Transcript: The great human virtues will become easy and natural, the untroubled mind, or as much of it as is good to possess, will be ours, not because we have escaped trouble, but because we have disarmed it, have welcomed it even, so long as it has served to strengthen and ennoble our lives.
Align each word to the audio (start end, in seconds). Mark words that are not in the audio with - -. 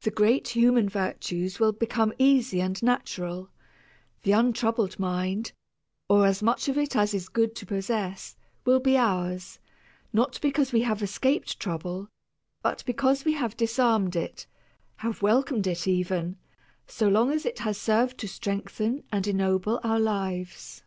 The 0.00 0.10
great 0.10 0.48
human 0.56 0.88
virtues 0.88 1.60
will 1.60 1.72
become 1.72 2.14
easy 2.18 2.62
and 2.62 2.82
natural, 2.82 3.50
the 4.22 4.32
untroubled 4.32 4.98
mind, 4.98 5.52
or 6.08 6.24
as 6.26 6.42
much 6.42 6.70
of 6.70 6.78
it 6.78 6.96
as 6.96 7.12
is 7.12 7.28
good 7.28 7.54
to 7.56 7.66
possess, 7.66 8.34
will 8.64 8.80
be 8.80 8.96
ours, 8.96 9.58
not 10.10 10.40
because 10.40 10.72
we 10.72 10.80
have 10.84 11.02
escaped 11.02 11.60
trouble, 11.60 12.08
but 12.62 12.82
because 12.86 13.26
we 13.26 13.34
have 13.34 13.54
disarmed 13.54 14.16
it, 14.16 14.46
have 14.96 15.20
welcomed 15.20 15.66
it 15.66 15.86
even, 15.86 16.38
so 16.86 17.06
long 17.08 17.30
as 17.30 17.44
it 17.44 17.58
has 17.58 17.76
served 17.76 18.16
to 18.20 18.28
strengthen 18.28 19.04
and 19.12 19.26
ennoble 19.26 19.80
our 19.84 20.00
lives. 20.00 20.82